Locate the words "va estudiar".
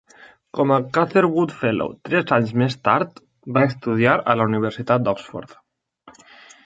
3.59-4.17